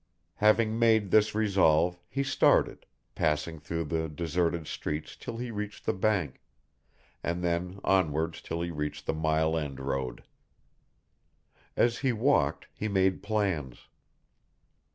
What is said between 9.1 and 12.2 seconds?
Mile End Road. As he